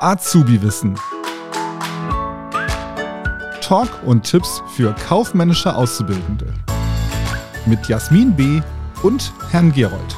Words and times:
Azubi-Wissen. 0.00 0.98
Talk 3.60 3.88
und 4.04 4.22
Tipps 4.22 4.62
für 4.76 4.94
kaufmännische 4.94 5.74
Auszubildende. 5.74 6.54
Mit 7.66 7.88
Jasmin 7.88 8.36
B. 8.36 8.60
und 9.02 9.32
Herrn 9.50 9.72
Gerold. 9.72 10.16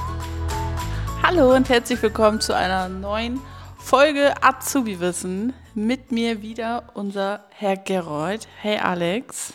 Hallo 1.22 1.54
und 1.54 1.68
herzlich 1.68 2.02
willkommen 2.02 2.40
zu 2.40 2.54
einer 2.54 2.88
neuen 2.88 3.40
Folge 3.78 4.34
Azubi-Wissen. 4.42 5.54
Mit 5.74 6.12
mir 6.12 6.42
wieder 6.42 6.84
unser 6.92 7.44
Herr 7.50 7.76
Gerold. 7.76 8.46
Hey 8.60 8.76
Alex. 8.76 9.54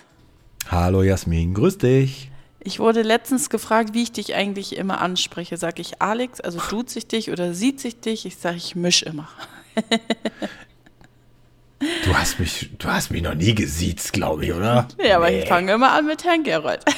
Hallo 0.72 1.04
Jasmin, 1.04 1.54
grüß 1.54 1.78
dich. 1.78 2.32
Ich 2.64 2.80
wurde 2.80 3.02
letztens 3.02 3.50
gefragt, 3.50 3.94
wie 3.94 4.04
ich 4.04 4.12
dich 4.12 4.36
eigentlich 4.36 4.78
immer 4.78 5.02
anspreche. 5.02 5.58
Sag 5.58 5.80
ich 5.80 6.02
Alex, 6.02 6.40
also 6.40 6.60
tut 6.60 6.90
sich 6.90 7.08
dich 7.08 7.32
oder 7.32 7.54
sieht 7.54 7.80
sich 7.80 8.00
dich? 8.00 8.26
Ich 8.26 8.38
sage, 8.38 8.58
ich 8.58 8.76
misch 8.76 9.04
immer. 9.04 9.28
Du 12.06 12.16
hast 12.16 12.40
mich, 12.40 12.70
du 12.78 12.88
hast 12.88 13.12
mich 13.12 13.22
noch 13.22 13.36
nie 13.36 13.54
gesiezt, 13.54 14.14
glaube 14.14 14.46
ich, 14.46 14.54
oder? 14.54 14.88
Ja, 15.04 15.18
aber 15.18 15.30
nee. 15.30 15.42
ich 15.42 15.50
fange 15.50 15.74
immer 15.74 15.92
an 15.92 16.06
mit 16.06 16.24
Herrn 16.24 16.44
Gerold. 16.44 16.84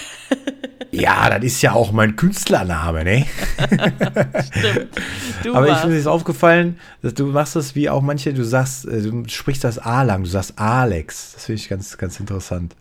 Ja, 0.92 1.30
das 1.30 1.44
ist 1.44 1.62
ja 1.62 1.73
auch 1.73 1.92
mein 1.92 2.16
Künstlername, 2.16 3.04
ne? 3.04 3.26
Stimmt. 4.48 4.95
Du 5.44 5.54
aber 5.54 5.68
warst. 5.68 5.73
ich 5.73 5.82
finde 5.82 5.98
es 5.98 6.08
aufgefallen, 6.08 6.80
dass 7.02 7.14
du 7.14 7.26
machst 7.28 7.58
das 7.58 7.76
wie 7.76 7.90
auch 7.90 8.02
manche, 8.02 8.34
du 8.34 8.45
sagst, 8.45 8.86
äh, 8.86 9.02
du 9.02 9.28
sprichst 9.28 9.66
das 9.66 9.78
A 9.78 10.04
lang, 10.04 10.23
du 10.23 10.30
sagst 10.30 10.58
Alex. 10.58 11.34
Das 11.34 11.45
finde 11.45 11.62
ich 11.62 11.68
ganz, 11.68 11.98
ganz 11.98 12.20
interessant. 12.22 12.76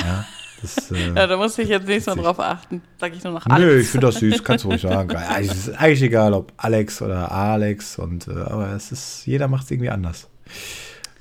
Ja. 0.00 0.24
Das, 0.60 0.90
äh, 0.90 1.12
ja, 1.14 1.26
da 1.26 1.36
muss 1.36 1.58
ich 1.58 1.68
jetzt 1.68 1.86
nicht 1.86 2.04
so 2.04 2.14
drauf 2.14 2.40
achten. 2.40 2.82
Sag 2.98 3.14
ich 3.14 3.22
nur 3.22 3.34
noch 3.34 3.46
Alex. 3.46 3.60
Nö, 3.60 3.80
ich 3.80 3.88
finde 3.88 4.06
das 4.08 4.16
süß, 4.16 4.42
kannst 4.44 4.64
du 4.64 4.68
ruhig 4.68 4.82
sagen. 4.82 5.16
Es 5.40 5.68
ist 5.68 5.70
eigentlich 5.70 6.02
egal, 6.02 6.32
ob 6.32 6.52
Alex 6.56 7.00
oder 7.02 7.30
Alex, 7.30 7.98
und, 7.98 8.28
äh, 8.28 8.32
aber 8.32 8.72
es 8.72 8.90
ist, 8.92 9.26
jeder 9.26 9.48
macht 9.48 9.64
es 9.64 9.70
irgendwie 9.70 9.90
anders. 9.90 10.28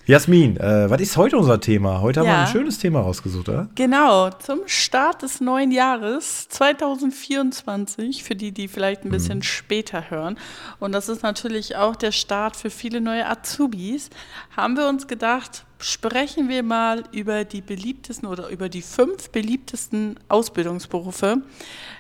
Jasmin, 0.08 0.56
äh, 0.56 0.90
was 0.90 1.02
ist 1.02 1.18
heute 1.18 1.38
unser 1.38 1.60
Thema? 1.60 2.00
Heute 2.00 2.22
haben 2.22 2.28
ja. 2.28 2.34
wir 2.36 2.40
ein 2.40 2.48
schönes 2.48 2.80
Thema 2.80 3.02
rausgesucht, 3.02 3.50
oder? 3.50 3.68
Genau, 3.76 4.30
zum 4.30 4.62
Start 4.66 5.22
des 5.22 5.42
neuen 5.42 5.70
Jahres 5.70 6.48
2024, 6.48 8.24
für 8.24 8.34
die, 8.34 8.54
die 8.54 8.70
vielleicht 8.70 9.04
ein 9.04 9.10
bisschen 9.10 9.40
mhm. 9.40 9.44
später 9.44 10.10
hören. 10.10 10.40
Und 10.80 10.94
das 10.94 11.10
ist 11.10 11.24
natürlich 11.24 11.76
auch 11.76 11.98
der 11.98 12.14
Start 12.14 12.56
für 12.56 12.70
viele 12.70 13.02
neue 13.02 13.28
Azubis. 13.28 14.10
Haben 14.56 14.78
wir 14.78 14.88
uns 14.88 15.08
gedacht, 15.08 15.66
sprechen 15.78 16.48
wir 16.48 16.64
mal 16.64 17.04
über 17.12 17.44
die 17.44 17.60
beliebtesten 17.60 18.30
oder 18.30 18.48
über 18.48 18.70
die 18.70 18.84
fünf 18.84 19.30
beliebtesten 19.32 20.18
Ausbildungsberufe. 20.30 21.42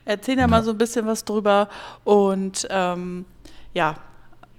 Erzählen 0.05 0.37
ja, 0.37 0.43
ja 0.45 0.47
mal 0.47 0.63
so 0.63 0.71
ein 0.71 0.77
bisschen 0.77 1.05
was 1.07 1.25
drüber 1.25 1.67
und 2.05 2.69
ähm, 2.69 3.25
ja, 3.73 3.95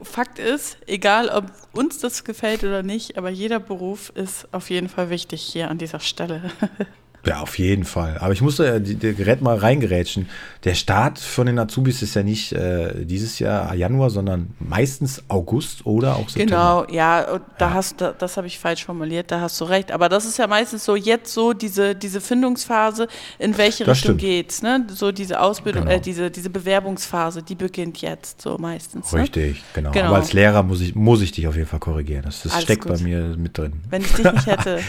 Fakt 0.00 0.38
ist, 0.38 0.78
egal 0.86 1.28
ob 1.28 1.46
uns 1.72 1.98
das 1.98 2.24
gefällt 2.24 2.62
oder 2.62 2.82
nicht, 2.82 3.18
aber 3.18 3.30
jeder 3.30 3.58
Beruf 3.58 4.10
ist 4.14 4.46
auf 4.52 4.70
jeden 4.70 4.88
Fall 4.88 5.10
wichtig 5.10 5.42
hier 5.42 5.70
an 5.70 5.78
dieser 5.78 6.00
Stelle. 6.00 6.50
Ja, 7.28 7.40
auf 7.40 7.58
jeden 7.58 7.84
Fall. 7.84 8.18
Aber 8.18 8.32
ich 8.32 8.40
musste 8.40 8.66
äh, 8.66 8.80
das 8.80 9.16
Gerät 9.16 9.42
mal 9.42 9.56
reingerätschen. 9.56 10.28
Der 10.64 10.74
Start 10.74 11.18
von 11.18 11.46
den 11.46 11.58
Azubis 11.58 12.02
ist 12.02 12.14
ja 12.14 12.22
nicht 12.22 12.52
äh, 12.52 13.04
dieses 13.04 13.38
Jahr 13.38 13.74
Januar, 13.74 14.10
sondern 14.10 14.54
meistens 14.58 15.22
August 15.28 15.86
oder 15.86 16.16
auch 16.16 16.28
September. 16.28 16.86
Genau, 16.86 16.96
ja, 16.96 17.40
da 17.58 17.68
ja. 17.68 17.74
hast 17.74 18.00
das, 18.00 18.14
das 18.18 18.36
habe 18.36 18.46
ich 18.46 18.58
falsch 18.58 18.84
formuliert, 18.84 19.30
da 19.30 19.40
hast 19.40 19.60
du 19.60 19.64
recht. 19.64 19.92
Aber 19.92 20.08
das 20.08 20.24
ist 20.24 20.38
ja 20.38 20.46
meistens 20.46 20.84
so 20.84 20.96
jetzt 20.96 21.32
so 21.32 21.52
diese, 21.52 21.94
diese 21.94 22.20
Findungsphase, 22.20 23.08
in 23.38 23.56
welche 23.58 23.84
das 23.84 23.98
Richtung 23.98 24.18
stimmt. 24.18 24.20
geht's, 24.20 24.62
ne? 24.62 24.86
So 24.88 25.12
diese 25.12 25.40
Ausbildung, 25.40 25.84
genau. 25.84 25.96
äh, 25.96 26.00
diese, 26.00 26.30
diese 26.30 26.50
Bewerbungsphase, 26.50 27.42
die 27.42 27.54
beginnt 27.54 28.00
jetzt 28.00 28.40
so 28.40 28.58
meistens. 28.58 29.12
Ne? 29.12 29.22
Richtig, 29.22 29.62
genau. 29.74 29.90
genau. 29.90 30.06
Aber 30.06 30.16
als 30.16 30.32
Lehrer 30.32 30.62
muss 30.62 30.80
ich, 30.80 30.94
muss 30.94 31.20
ich 31.20 31.32
dich 31.32 31.46
auf 31.46 31.56
jeden 31.56 31.68
Fall 31.68 31.80
korrigieren. 31.80 32.22
Das, 32.24 32.42
das 32.42 32.62
steckt 32.62 32.82
gut. 32.84 32.92
bei 32.92 32.98
mir 33.02 33.36
mit 33.36 33.56
drin. 33.58 33.74
Wenn 33.90 34.02
ich 34.02 34.12
dich 34.12 34.32
nicht 34.32 34.46
hätte. 34.46 34.80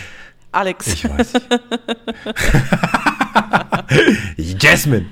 Alex. 0.51 0.87
Ich 0.87 1.07
weiß. 1.07 1.33
Jasmin. 4.59 5.09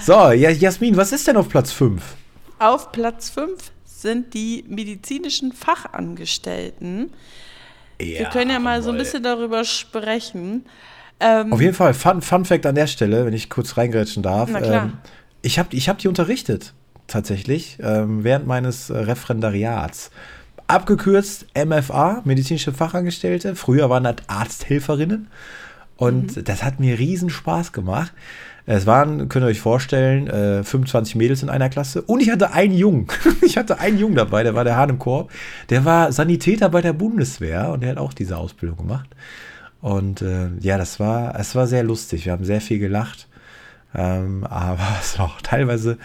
So, 0.00 0.30
Jasmin, 0.30 0.96
was 0.96 1.12
ist 1.12 1.26
denn 1.26 1.36
auf 1.36 1.48
Platz 1.48 1.72
5? 1.72 2.02
Auf 2.58 2.92
Platz 2.92 3.30
5 3.30 3.72
sind 3.84 4.34
die 4.34 4.64
medizinischen 4.68 5.52
Fachangestellten. 5.52 7.12
Ja, 8.00 8.20
Wir 8.20 8.26
können 8.26 8.50
ja 8.50 8.58
mal 8.58 8.82
so 8.82 8.90
ein 8.90 8.98
bisschen 8.98 9.22
darüber 9.22 9.64
sprechen. 9.64 10.66
Ähm, 11.18 11.52
auf 11.52 11.60
jeden 11.60 11.74
Fall, 11.74 11.94
Fun, 11.94 12.20
Fun 12.20 12.44
Fact 12.44 12.66
an 12.66 12.74
der 12.74 12.86
Stelle, 12.86 13.24
wenn 13.24 13.32
ich 13.32 13.48
kurz 13.48 13.76
reingrätschen 13.76 14.22
darf. 14.22 14.50
Ähm, 14.54 14.98
ich 15.42 15.58
habe 15.58 15.74
ich 15.74 15.88
hab 15.88 15.98
die 15.98 16.08
unterrichtet, 16.08 16.74
tatsächlich, 17.06 17.78
ähm, 17.80 18.22
während 18.22 18.46
meines 18.46 18.90
äh, 18.90 18.98
Referendariats. 18.98 20.10
Abgekürzt 20.66 21.46
MFA, 21.54 22.22
medizinische 22.24 22.72
Fachangestellte. 22.72 23.54
Früher 23.54 23.88
waren 23.90 24.04
das 24.04 24.16
Arzthelferinnen. 24.26 25.28
Und 25.96 26.36
mhm. 26.36 26.44
das 26.44 26.62
hat 26.62 26.80
mir 26.80 26.98
riesen 26.98 27.30
Spaß 27.30 27.72
gemacht. 27.72 28.12
Es 28.68 28.84
waren, 28.84 29.28
könnt 29.28 29.44
ihr 29.44 29.48
euch 29.48 29.60
vorstellen, 29.60 30.26
25 30.64 31.14
äh, 31.14 31.18
Mädels 31.18 31.42
in 31.42 31.50
einer 31.50 31.68
Klasse. 31.68 32.02
Und 32.02 32.20
ich 32.20 32.30
hatte 32.30 32.52
einen 32.52 32.74
Jungen. 32.74 33.06
Ich 33.42 33.56
hatte 33.56 33.78
einen 33.78 33.98
Jungen 33.98 34.16
dabei, 34.16 34.42
der 34.42 34.54
war 34.54 34.64
der 34.64 34.76
Hahn 34.76 34.90
im 34.90 34.98
Korb. 34.98 35.30
Der 35.70 35.84
war 35.84 36.10
Sanitäter 36.10 36.68
bei 36.68 36.82
der 36.82 36.92
Bundeswehr 36.92 37.70
und 37.70 37.82
der 37.82 37.90
hat 37.90 37.98
auch 37.98 38.12
diese 38.12 38.36
Ausbildung 38.36 38.78
gemacht. 38.78 39.08
Und 39.80 40.20
äh, 40.20 40.48
ja, 40.60 40.78
das 40.78 40.98
war, 40.98 41.38
es 41.38 41.54
war 41.54 41.68
sehr 41.68 41.84
lustig. 41.84 42.26
Wir 42.26 42.32
haben 42.32 42.44
sehr 42.44 42.60
viel 42.60 42.80
gelacht. 42.80 43.28
Ähm, 43.94 44.44
aber 44.44 44.88
es 45.00 45.16
war 45.18 45.26
auch 45.26 45.40
teilweise, 45.40 45.96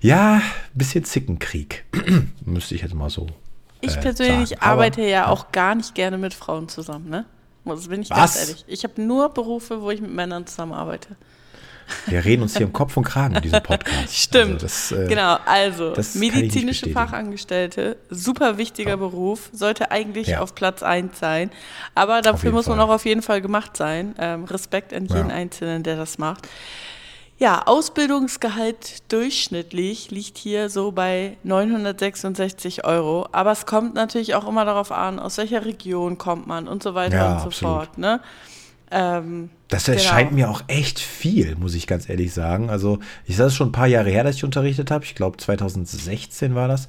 ja, 0.00 0.36
ein 0.36 0.42
bisschen 0.72 1.04
Zickenkrieg. 1.04 1.84
Müsste 2.46 2.74
ich 2.74 2.80
jetzt 2.80 2.94
mal 2.94 3.10
so 3.10 3.26
ich 3.80 3.96
äh, 3.96 4.00
persönlich 4.00 4.50
sagen. 4.50 4.62
arbeite 4.62 5.02
ja 5.02 5.28
auch 5.28 5.52
gar 5.52 5.74
nicht 5.74 5.94
gerne 5.94 6.18
mit 6.18 6.34
Frauen 6.34 6.68
zusammen, 6.68 7.08
ne? 7.08 7.24
Das 7.64 7.88
bin 7.88 8.02
ich 8.02 8.10
Was? 8.10 8.16
ganz 8.16 8.40
ehrlich. 8.40 8.64
Ich 8.66 8.84
habe 8.84 9.00
nur 9.02 9.28
Berufe, 9.28 9.82
wo 9.82 9.90
ich 9.90 10.00
mit 10.00 10.12
Männern 10.12 10.46
zusammenarbeite. 10.46 11.16
Wir 12.06 12.24
reden 12.24 12.42
uns 12.42 12.56
hier 12.56 12.66
im 12.66 12.72
Kopf 12.72 12.96
und 12.96 13.04
Kragen 13.04 13.34
in 13.34 13.42
diesem 13.42 13.62
Podcast. 13.62 14.14
Stimmt. 14.16 14.62
Also 14.62 14.66
das, 14.66 14.92
äh, 14.92 15.08
genau, 15.08 15.38
also 15.44 15.94
medizinische 16.14 16.90
Fachangestellte, 16.90 17.96
super 18.08 18.58
wichtiger 18.58 18.90
ja. 18.90 18.96
Beruf, 18.96 19.50
sollte 19.52 19.90
eigentlich 19.90 20.28
ja. 20.28 20.40
auf 20.40 20.54
Platz 20.54 20.82
1 20.82 21.18
sein. 21.18 21.50
Aber 21.94 22.22
dafür 22.22 22.52
muss 22.52 22.66
man 22.66 22.78
Fall. 22.78 22.86
auch 22.86 22.94
auf 22.94 23.04
jeden 23.04 23.22
Fall 23.22 23.40
gemacht 23.40 23.76
sein. 23.76 24.14
Ähm, 24.18 24.44
Respekt 24.44 24.92
an 24.92 25.06
jeden 25.06 25.30
ja. 25.30 25.34
Einzelnen, 25.34 25.82
der 25.82 25.96
das 25.96 26.18
macht. 26.18 26.48
Ja, 27.40 27.62
Ausbildungsgehalt 27.64 29.10
durchschnittlich 29.10 30.10
liegt 30.10 30.36
hier 30.36 30.68
so 30.68 30.92
bei 30.92 31.38
966 31.42 32.84
Euro. 32.84 33.26
Aber 33.32 33.50
es 33.50 33.64
kommt 33.64 33.94
natürlich 33.94 34.34
auch 34.34 34.46
immer 34.46 34.66
darauf 34.66 34.92
an, 34.92 35.18
aus 35.18 35.38
welcher 35.38 35.64
Region 35.64 36.18
kommt 36.18 36.46
man 36.46 36.68
und 36.68 36.82
so 36.82 36.94
weiter 36.94 37.16
ja, 37.16 37.32
und 37.32 37.40
so 37.40 37.46
absolut. 37.46 37.74
fort. 37.76 37.98
Ne? 37.98 38.20
Ähm, 38.90 39.48
das 39.68 39.88
erscheint 39.88 40.30
genau. 40.30 40.48
mir 40.48 40.50
auch 40.50 40.62
echt 40.66 40.98
viel, 41.00 41.56
muss 41.56 41.74
ich 41.74 41.86
ganz 41.86 42.10
ehrlich 42.10 42.34
sagen. 42.34 42.68
Also, 42.68 42.98
ich 43.24 43.36
sage 43.36 43.48
es 43.48 43.54
schon 43.54 43.68
ein 43.68 43.72
paar 43.72 43.86
Jahre 43.86 44.10
her, 44.10 44.22
dass 44.22 44.36
ich 44.36 44.44
unterrichtet 44.44 44.90
habe. 44.90 45.06
Ich 45.06 45.14
glaube, 45.14 45.38
2016 45.38 46.54
war 46.54 46.68
das. 46.68 46.88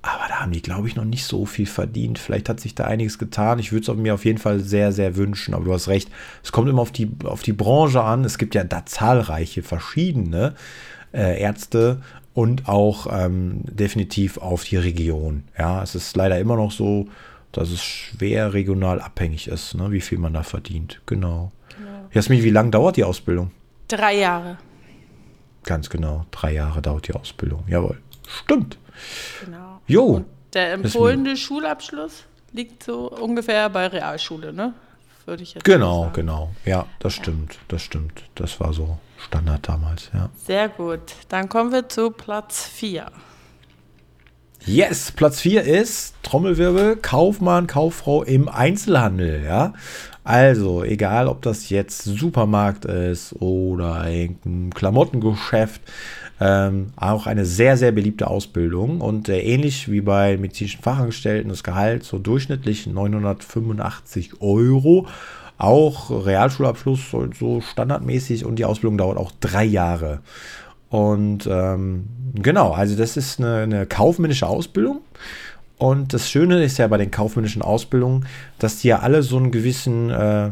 Aber 0.00 0.28
da 0.28 0.40
haben 0.40 0.52
die, 0.52 0.62
glaube 0.62 0.86
ich, 0.86 0.94
noch 0.94 1.04
nicht 1.04 1.24
so 1.24 1.44
viel 1.44 1.66
verdient. 1.66 2.18
Vielleicht 2.18 2.48
hat 2.48 2.60
sich 2.60 2.74
da 2.74 2.84
einiges 2.84 3.18
getan. 3.18 3.58
Ich 3.58 3.72
würde 3.72 3.90
es 3.90 3.98
mir 3.98 4.14
auf 4.14 4.24
jeden 4.24 4.38
Fall 4.38 4.60
sehr, 4.60 4.92
sehr 4.92 5.16
wünschen. 5.16 5.54
Aber 5.54 5.64
du 5.64 5.72
hast 5.72 5.88
recht, 5.88 6.08
es 6.42 6.52
kommt 6.52 6.68
immer 6.68 6.82
auf 6.82 6.92
die, 6.92 7.10
auf 7.24 7.42
die 7.42 7.52
Branche 7.52 8.02
an. 8.02 8.24
Es 8.24 8.38
gibt 8.38 8.54
ja 8.54 8.62
da 8.62 8.86
zahlreiche 8.86 9.62
verschiedene 9.62 10.54
äh, 11.12 11.40
Ärzte 11.40 12.00
und 12.32 12.68
auch 12.68 13.08
ähm, 13.10 13.62
definitiv 13.64 14.38
auf 14.38 14.62
die 14.62 14.76
Region. 14.76 15.42
Ja, 15.58 15.82
es 15.82 15.96
ist 15.96 16.16
leider 16.16 16.38
immer 16.38 16.54
noch 16.54 16.70
so, 16.70 17.08
dass 17.50 17.70
es 17.70 17.82
schwer 17.82 18.54
regional 18.54 19.00
abhängig 19.00 19.48
ist, 19.48 19.74
ne, 19.74 19.90
wie 19.90 20.00
viel 20.00 20.18
man 20.18 20.34
da 20.34 20.44
verdient. 20.44 21.00
Genau. 21.06 21.50
genau. 21.76 22.08
Jasmin, 22.12 22.44
wie 22.44 22.50
lange 22.50 22.70
dauert 22.70 22.96
die 22.96 23.02
Ausbildung? 23.02 23.50
Drei 23.88 24.18
Jahre. 24.18 24.58
Ganz 25.64 25.90
genau, 25.90 26.26
drei 26.30 26.52
Jahre 26.54 26.80
dauert 26.80 27.08
die 27.08 27.14
Ausbildung. 27.14 27.64
Jawohl. 27.66 27.98
Stimmt. 28.28 28.78
Genau. 29.44 29.77
Jo. 29.88 30.04
Und 30.04 30.26
der 30.54 30.72
empfohlene 30.72 31.36
Schulabschluss 31.36 32.24
liegt 32.52 32.82
so 32.84 33.10
ungefähr 33.10 33.68
bei 33.70 33.86
Realschule, 33.88 34.52
ne? 34.52 34.74
Würde 35.26 35.42
ich 35.42 35.54
jetzt 35.54 35.64
Genau, 35.64 36.02
sagen. 36.04 36.12
genau. 36.14 36.50
Ja, 36.64 36.86
das 37.00 37.16
ja. 37.16 37.22
stimmt. 37.24 37.58
Das 37.68 37.82
stimmt. 37.82 38.22
Das 38.34 38.60
war 38.60 38.72
so 38.72 38.98
Standard 39.18 39.68
damals, 39.68 40.10
ja. 40.14 40.30
Sehr 40.46 40.68
gut. 40.68 41.00
Dann 41.28 41.48
kommen 41.48 41.72
wir 41.72 41.88
zu 41.88 42.10
Platz 42.10 42.64
4. 42.66 43.06
Yes, 44.64 45.12
Platz 45.12 45.40
4 45.40 45.62
ist 45.64 46.14
Trommelwirbel, 46.22 46.96
Kaufmann, 46.96 47.66
Kauffrau 47.66 48.22
im 48.22 48.48
Einzelhandel, 48.48 49.44
ja. 49.44 49.72
Also, 50.24 50.84
egal 50.84 51.26
ob 51.26 51.42
das 51.42 51.70
jetzt 51.70 52.04
Supermarkt 52.04 52.84
ist 52.84 53.34
oder 53.40 54.00
ein 54.02 54.70
Klamottengeschäft, 54.74 55.80
ähm, 56.40 56.92
auch 56.96 57.26
eine 57.26 57.44
sehr, 57.44 57.76
sehr 57.76 57.92
beliebte 57.92 58.28
Ausbildung 58.28 59.00
und 59.00 59.28
äh, 59.28 59.40
ähnlich 59.40 59.90
wie 59.90 60.00
bei 60.00 60.36
medizinischen 60.36 60.82
Fachangestellten 60.82 61.48
das 61.48 61.64
Gehalt 61.64 62.04
so 62.04 62.18
durchschnittlich 62.18 62.86
985 62.86 64.40
Euro. 64.40 65.06
Auch 65.56 66.10
Realschulabschluss 66.24 67.00
so 67.36 67.60
standardmäßig 67.60 68.44
und 68.44 68.56
die 68.56 68.64
Ausbildung 68.64 68.98
dauert 68.98 69.18
auch 69.18 69.32
drei 69.40 69.64
Jahre. 69.64 70.20
Und 70.88 71.48
ähm, 71.50 72.08
genau, 72.34 72.72
also 72.72 72.96
das 72.96 73.16
ist 73.16 73.40
eine, 73.40 73.62
eine 73.62 73.86
kaufmännische 73.86 74.46
Ausbildung. 74.46 75.00
Und 75.78 76.12
das 76.12 76.28
Schöne 76.28 76.62
ist 76.64 76.78
ja 76.78 76.88
bei 76.88 76.98
den 76.98 77.10
kaufmännischen 77.10 77.62
Ausbildungen, 77.62 78.26
dass 78.58 78.78
die 78.78 78.88
ja 78.88 78.98
alle 78.98 79.22
so 79.22 79.36
einen 79.36 79.52
gewissen, 79.52 80.10
äh, 80.10 80.50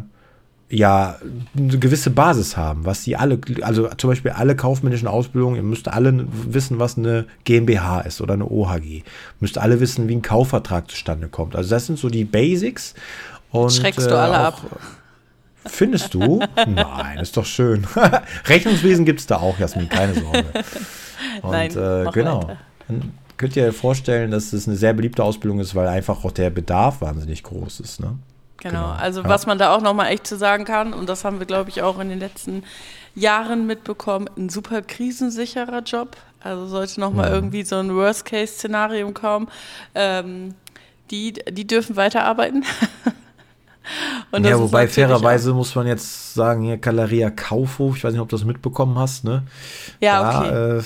ja, 0.69 1.17
eine 1.57 1.79
gewisse 1.79 2.11
Basis 2.11 2.57
haben, 2.57 2.85
was 2.87 3.03
die 3.03 3.17
alle, 3.17 3.41
also 3.63 3.89
zum 3.97 4.11
Beispiel 4.11 4.31
alle 4.31 4.55
kaufmännischen 4.55 5.09
Ausbildungen, 5.09 5.57
ihr 5.57 5.63
müsst 5.63 5.89
alle 5.89 6.27
wissen, 6.31 6.79
was 6.79 6.97
eine 6.97 7.27
GmbH 7.45 8.01
ist 8.03 8.21
oder 8.21 8.35
eine 8.35 8.49
OHG. 8.49 9.03
Müsst 9.41 9.59
alle 9.59 9.81
wissen, 9.81 10.09
wie 10.09 10.15
ein 10.15 10.23
Kaufvertrag 10.23 10.91
zustande 10.91 11.29
kommt. 11.29 11.57
Also 11.57 11.71
das 11.71 11.87
sind 11.87 11.99
so 11.99 12.09
die 12.09 12.25
Basics. 12.25 12.95
Und, 13.51 13.73
Schreckst 13.73 14.07
du 14.07 14.15
äh, 14.15 14.19
alle 14.19 14.39
ab? 14.39 14.63
Findest 15.65 16.15
du? 16.15 16.41
Nein, 16.67 17.19
ist 17.19 17.37
doch 17.37 17.45
schön. 17.45 17.85
Rechnungswesen 18.47 19.05
gibt 19.05 19.19
es 19.19 19.27
da 19.27 19.39
auch, 19.39 19.59
Jasmin, 19.59 19.89
keine 19.89 20.15
Sorge. 20.15 20.45
Und 21.43 21.51
Nein, 21.51 21.71
äh, 21.71 22.11
genau. 22.13 22.43
Weiter. 22.43 22.57
Könnt 23.37 23.57
ihr 23.57 23.73
vorstellen, 23.73 24.31
dass 24.31 24.53
es 24.53 24.67
eine 24.67 24.77
sehr 24.77 24.95
beliebte 24.95 25.23
Ausbildung 25.23 25.61
ist, 25.61 25.75
weil 25.75 25.89
einfach 25.89 26.25
auch 26.25 26.33
der 26.33 26.51
Bedarf 26.51 27.01
wahnsinnig 27.01 27.43
groß 27.43 27.81
ist. 27.81 28.01
Ne? 28.01 28.19
Genau. 28.59 28.81
genau, 28.81 28.93
also 28.93 29.23
ja. 29.23 29.29
was 29.29 29.47
man 29.47 29.59
da 29.59 29.75
auch 29.75 29.83
nochmal 29.83 30.11
echt 30.13 30.27
zu 30.27 30.37
sagen 30.37 30.65
kann, 30.65 30.95
und 30.95 31.09
das 31.09 31.25
haben 31.25 31.39
wir, 31.39 31.47
glaube 31.47 31.71
ich, 31.71 31.83
auch 31.83 31.99
in 32.01 32.09
den 32.09 32.19
letzten 32.19 32.65
Jahren 33.15 33.67
mitbekommen, 33.67 34.29
ein 34.37 34.49
super 34.49 34.83
krisensicherer 34.83 35.83
Job. 35.83 36.17
Also 36.41 36.67
sollte 36.67 37.01
nochmal 37.01 37.29
ja. 37.29 37.35
irgendwie 37.35 37.63
so 37.65 37.77
ein 37.77 37.95
Worst-Case-Szenario 37.95 39.11
kommen. 39.13 39.49
Ähm, 39.95 40.55
die, 41.11 41.33
die 41.33 41.67
dürfen 41.67 41.97
weiterarbeiten. 41.97 42.65
ja, 44.33 44.59
wobei 44.59 44.89
fairerweise 44.89 45.53
muss 45.53 45.75
man 45.75 45.87
jetzt 45.87 46.35
sagen, 46.35 46.63
hier 46.63 46.77
Galeria 46.77 47.31
Kaufhof, 47.31 47.97
ich 47.97 48.05
weiß 48.05 48.13
nicht, 48.13 48.21
ob 48.21 48.29
du 48.29 48.37
das 48.37 48.45
mitbekommen 48.45 48.99
hast, 48.99 49.25
ne? 49.25 49.43
Ja, 50.01 50.39
okay. 50.39 50.51
Da, 50.51 50.79
äh, 50.79 50.83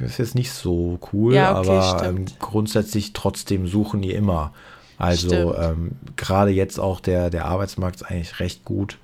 ist 0.00 0.18
jetzt 0.18 0.34
nicht 0.34 0.52
so 0.52 0.98
cool, 1.12 1.34
ja, 1.34 1.58
okay, 1.58 1.70
aber 1.70 2.04
ähm, 2.06 2.24
grundsätzlich 2.38 3.12
trotzdem 3.12 3.66
suchen 3.66 4.02
die 4.02 4.12
immer. 4.12 4.52
Also 4.96 5.54
ähm, 5.56 5.92
gerade 6.16 6.50
jetzt 6.50 6.80
auch 6.80 7.00
der, 7.00 7.30
der 7.30 7.46
Arbeitsmarkt 7.46 7.96
ist 7.96 8.02
eigentlich 8.02 8.40
recht 8.40 8.64
gut 8.64 8.98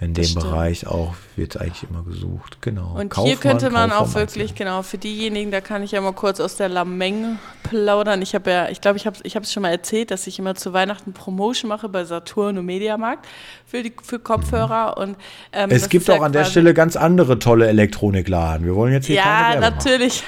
in 0.00 0.14
dem 0.14 0.32
Bereich 0.34 0.86
auch 0.86 1.14
wird 1.34 1.60
eigentlich 1.60 1.82
immer 1.90 2.04
gesucht. 2.04 2.58
Genau. 2.60 2.94
Und 2.94 3.08
Kaufmann, 3.08 3.26
hier 3.26 3.36
könnte 3.36 3.70
man 3.70 3.90
Kaufmann 3.90 4.08
auch 4.08 4.14
wirklich, 4.14 4.54
genau, 4.54 4.82
für 4.82 4.96
diejenigen, 4.96 5.50
da 5.50 5.60
kann 5.60 5.82
ich 5.82 5.90
ja 5.90 6.00
mal 6.00 6.12
kurz 6.12 6.38
aus 6.38 6.54
der 6.54 6.68
Lameng 6.68 7.38
plaudern. 7.64 8.22
Ich 8.22 8.34
habe 8.34 8.48
ja, 8.48 8.68
ich 8.68 8.80
glaube, 8.80 8.96
ich 8.96 9.06
habe 9.06 9.16
ich 9.24 9.34
es 9.34 9.52
schon 9.52 9.62
mal 9.62 9.70
erzählt, 9.70 10.12
dass 10.12 10.28
ich 10.28 10.38
immer 10.38 10.54
zu 10.54 10.72
Weihnachten 10.72 11.12
Promotion 11.12 11.68
mache 11.68 11.88
bei 11.88 12.04
Saturn 12.04 12.58
und 12.58 12.66
Mediamarkt 12.66 13.26
für, 13.66 13.82
die, 13.82 13.92
für 14.00 14.20
Kopfhörer. 14.20 14.94
Mhm. 14.96 15.02
Und, 15.02 15.16
ähm, 15.52 15.70
es 15.70 15.88
gibt 15.88 16.08
auch 16.10 16.16
ja 16.16 16.22
an 16.22 16.32
der 16.32 16.44
Stelle 16.44 16.74
ganz 16.74 16.94
andere 16.94 17.40
tolle 17.40 17.66
Elektronikladen. 17.66 18.66
Wir 18.66 18.76
wollen 18.76 18.92
jetzt 18.92 19.06
hier 19.06 19.16
Ja, 19.16 19.58
natürlich. 19.58 20.22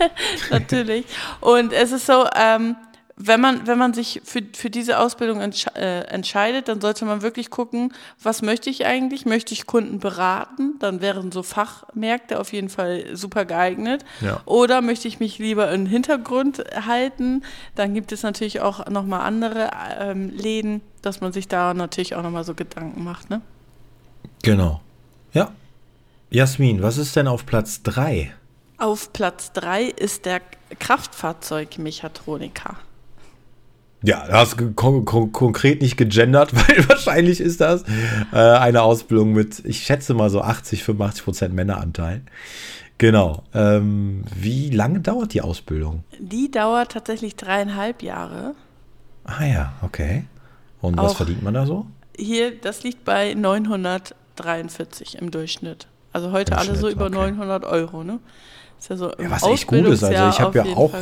natürlich. 0.50 1.04
Und 1.42 1.74
es 1.74 1.92
ist 1.92 2.06
so, 2.06 2.24
ähm, 2.34 2.74
wenn 3.22 3.40
man, 3.40 3.66
wenn 3.66 3.76
man 3.76 3.92
sich 3.92 4.22
für, 4.24 4.40
für 4.54 4.70
diese 4.70 4.98
Ausbildung 4.98 5.42
entsch 5.42 5.66
äh, 5.74 6.04
entscheidet, 6.04 6.68
dann 6.68 6.80
sollte 6.80 7.04
man 7.04 7.20
wirklich 7.20 7.50
gucken, 7.50 7.92
was 8.22 8.40
möchte 8.40 8.70
ich 8.70 8.86
eigentlich? 8.86 9.26
Möchte 9.26 9.52
ich 9.52 9.66
Kunden 9.66 9.98
beraten? 9.98 10.76
Dann 10.78 11.02
wären 11.02 11.30
so 11.30 11.42
Fachmärkte 11.42 12.40
auf 12.40 12.54
jeden 12.54 12.70
Fall 12.70 13.14
super 13.14 13.44
geeignet. 13.44 14.06
Ja. 14.22 14.40
Oder 14.46 14.80
möchte 14.80 15.06
ich 15.06 15.20
mich 15.20 15.38
lieber 15.38 15.70
im 15.70 15.84
Hintergrund 15.84 16.64
halten? 16.86 17.42
Dann 17.74 17.92
gibt 17.92 18.12
es 18.12 18.22
natürlich 18.22 18.60
auch 18.60 18.86
nochmal 18.88 19.20
andere 19.20 19.70
ähm, 19.98 20.30
Läden, 20.30 20.80
dass 21.02 21.20
man 21.20 21.34
sich 21.34 21.46
da 21.46 21.74
natürlich 21.74 22.14
auch 22.14 22.22
nochmal 22.22 22.44
so 22.44 22.54
Gedanken 22.54 23.04
macht. 23.04 23.28
Ne? 23.28 23.42
Genau. 24.42 24.80
Ja. 25.34 25.52
Jasmin, 26.30 26.82
was 26.82 26.96
ist 26.96 27.16
denn 27.16 27.28
auf 27.28 27.44
Platz 27.44 27.82
3? 27.82 28.32
Auf 28.78 29.12
Platz 29.12 29.52
3 29.52 29.84
ist 29.84 30.24
der 30.24 30.40
Kraftfahrzeugmechatroniker. 30.78 32.76
Ja, 34.02 34.26
du 34.26 34.32
hast 34.32 34.56
kon 34.76 35.04
kon 35.04 35.32
konkret 35.32 35.82
nicht 35.82 35.96
gegendert, 35.96 36.54
weil 36.54 36.88
wahrscheinlich 36.88 37.40
ist 37.40 37.60
das 37.60 37.84
äh, 38.32 38.36
eine 38.36 38.82
Ausbildung 38.82 39.32
mit, 39.32 39.64
ich 39.64 39.84
schätze 39.84 40.14
mal 40.14 40.30
so 40.30 40.40
80, 40.40 40.84
85 40.84 41.24
Prozent 41.24 41.54
Männeranteil. 41.54 42.22
Genau. 42.98 43.44
Ähm, 43.54 44.24
wie 44.34 44.70
lange 44.70 45.00
dauert 45.00 45.32
die 45.32 45.40
Ausbildung? 45.40 46.04
Die 46.18 46.50
dauert 46.50 46.92
tatsächlich 46.92 47.34
dreieinhalb 47.34 48.02
Jahre. 48.02 48.54
Ah 49.24 49.44
ja, 49.44 49.72
okay. 49.82 50.24
Und 50.80 50.98
Auch 50.98 51.04
was 51.04 51.14
verdient 51.14 51.42
man 51.42 51.54
da 51.54 51.66
so? 51.66 51.86
Hier, 52.16 52.58
das 52.58 52.82
liegt 52.82 53.04
bei 53.04 53.32
943 53.34 55.18
im 55.18 55.30
Durchschnitt. 55.30 55.86
Also 56.12 56.32
heute 56.32 56.52
Im 56.52 56.58
alle 56.58 56.68
Schnitt, 56.68 56.80
so 56.80 56.88
über 56.90 57.06
okay. 57.06 57.14
900 57.14 57.64
Euro, 57.64 58.04
ne? 58.04 58.18
Ist 58.78 58.90
ja 58.90 58.96
so 58.96 59.12
ja, 59.18 59.30
was 59.30 59.44
echt 59.44 59.66
gut 59.66 59.86
ist. 59.86 60.02
Also 60.02 60.28
ich 60.28 60.40
habe 60.40 60.58
ja 60.58 60.64
auch 60.76 60.92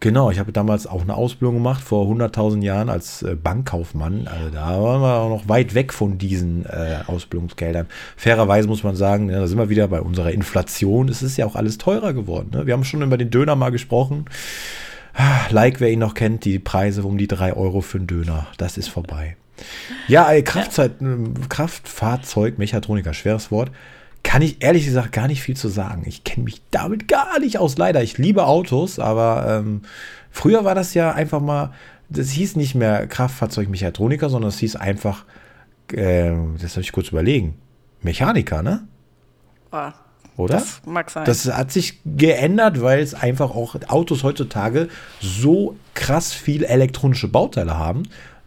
Genau, 0.00 0.30
ich 0.30 0.38
habe 0.38 0.52
damals 0.52 0.86
auch 0.86 1.02
eine 1.02 1.14
Ausbildung 1.14 1.54
gemacht 1.54 1.82
vor 1.82 2.06
100.000 2.06 2.62
Jahren 2.62 2.90
als 2.90 3.22
äh, 3.22 3.34
Bankkaufmann. 3.34 4.28
Also 4.28 4.50
da 4.50 4.82
waren 4.82 5.00
wir 5.00 5.14
auch 5.14 5.30
noch 5.30 5.48
weit 5.48 5.74
weg 5.74 5.94
von 5.94 6.18
diesen 6.18 6.66
äh, 6.66 6.98
Ausbildungsgeldern. 7.06 7.86
Fairerweise 8.16 8.68
muss 8.68 8.82
man 8.82 8.94
sagen, 8.94 9.30
ja, 9.30 9.40
da 9.40 9.46
sind 9.46 9.56
wir 9.56 9.70
wieder 9.70 9.88
bei 9.88 10.02
unserer 10.02 10.32
Inflation. 10.32 11.08
Es 11.08 11.22
ist 11.22 11.38
ja 11.38 11.46
auch 11.46 11.56
alles 11.56 11.78
teurer 11.78 12.12
geworden. 12.12 12.50
Ne? 12.52 12.66
Wir 12.66 12.74
haben 12.74 12.84
schon 12.84 13.00
über 13.00 13.16
den 13.16 13.30
Döner 13.30 13.56
mal 13.56 13.70
gesprochen. 13.70 14.26
Like, 15.48 15.80
wer 15.80 15.90
ihn 15.90 16.00
noch 16.00 16.12
kennt, 16.12 16.44
die 16.44 16.58
Preise 16.58 17.02
um 17.02 17.16
die 17.16 17.26
3 17.26 17.54
Euro 17.54 17.80
für 17.80 17.96
einen 17.96 18.06
Döner. 18.06 18.48
Das 18.58 18.76
ist 18.76 18.88
vorbei. 18.88 19.36
Ja, 20.08 20.30
äh, 20.30 20.42
Kraftzeit, 20.42 20.92
ja. 21.00 21.16
Kraftfahrzeug, 21.48 22.58
Mechatroniker, 22.58 23.14
schweres 23.14 23.50
Wort 23.50 23.70
kann 24.26 24.42
ich 24.42 24.60
ehrlich 24.60 24.84
gesagt 24.84 25.12
gar 25.12 25.28
nicht 25.28 25.40
viel 25.40 25.56
zu 25.56 25.68
sagen. 25.68 26.02
Ich 26.04 26.24
kenne 26.24 26.42
mich 26.42 26.60
damit 26.72 27.06
gar 27.06 27.38
nicht 27.38 27.58
aus, 27.58 27.78
leider. 27.78 28.02
Ich 28.02 28.18
liebe 28.18 28.44
Autos, 28.44 28.98
aber 28.98 29.46
ähm, 29.48 29.82
früher 30.32 30.64
war 30.64 30.74
das 30.74 30.94
ja 30.94 31.12
einfach 31.12 31.40
mal, 31.40 31.72
das 32.08 32.30
hieß 32.30 32.56
nicht 32.56 32.74
mehr 32.74 33.06
Kraftfahrzeugmechatroniker, 33.06 34.28
sondern 34.28 34.48
es 34.48 34.58
hieß 34.58 34.74
einfach, 34.74 35.24
äh, 35.92 36.32
das 36.60 36.72
habe 36.72 36.80
ich 36.80 36.90
kurz 36.90 37.10
überlegen, 37.10 37.54
Mechaniker, 38.02 38.64
ne? 38.64 38.88
Ah, 39.70 39.92
Oder? 40.36 40.54
Das 40.54 40.82
mag 40.84 41.08
sein. 41.08 41.24
Das 41.24 41.46
hat 41.46 41.70
sich 41.70 42.00
geändert, 42.04 42.82
weil 42.82 42.98
es 42.98 43.14
einfach 43.14 43.50
auch 43.50 43.76
Autos 43.86 44.24
heutzutage 44.24 44.88
so 45.20 45.76
krass 45.94 46.32
viel 46.32 46.64
elektronische 46.64 47.28
Bauteile 47.28 47.78
haben, 47.78 48.02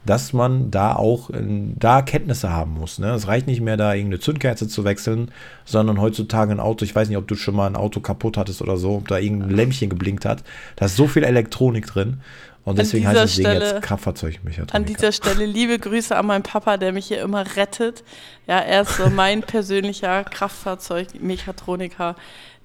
dass 0.06 0.34
man 0.34 0.72
da 0.72 0.96
auch 0.96 1.30
äh, 1.30 1.42
da 1.78 2.02
Kenntnisse 2.02 2.52
haben 2.52 2.74
muss. 2.74 3.00
Ne? 3.00 3.12
Es 3.12 3.28
reicht 3.28 3.48
nicht 3.48 3.62
mehr, 3.62 3.78
da 3.78 3.94
irgendeine 3.94 4.20
Zündkerze 4.20 4.68
zu 4.68 4.84
wechseln, 4.84 5.32
sondern 5.66 6.00
heutzutage 6.00 6.52
ein 6.52 6.60
Auto, 6.60 6.86
ich 6.86 6.96
weiß 6.96 7.10
nicht, 7.10 7.18
ob 7.18 7.28
du 7.28 7.36
schon 7.36 7.56
mal 7.56 7.68
ein 7.68 7.76
Auto 7.76 8.00
kaputt 8.00 8.38
hattest 8.38 8.62
oder 8.62 8.78
so, 8.78 8.96
ob 8.96 9.08
da 9.08 9.18
irgendein 9.18 9.52
Lämpchen 9.52 9.90
geblinkt 9.90 10.26
hat. 10.26 10.44
Da 10.78 10.86
ist 10.86 10.96
so 10.96 11.08
viel 11.08 11.24
Elektronik 11.24 11.86
drin. 11.86 12.22
Und 12.66 12.78
deswegen 12.78 13.08
heißt 13.08 13.18
das 13.18 13.36
Ding 13.36 13.48
jetzt 13.48 13.82
Kraftfahrzeugmechatroniker. 13.82 14.76
An 14.76 14.86
dieser 14.86 15.12
Stelle 15.12 15.46
liebe 15.46 15.80
Grüße 15.80 16.16
an 16.16 16.28
meinen 16.28 16.44
Papa, 16.44 16.78
der 16.78 16.92
mich 16.92 17.08
hier 17.08 17.22
immer 17.22 17.56
rettet. 17.56 18.04
Ja, 18.48 18.60
er 18.60 18.82
ist 18.84 18.98
so 18.98 19.10
mein 19.10 19.42
persönlicher 19.42 20.24
Kraftfahrzeugmechatroniker. 20.24 22.16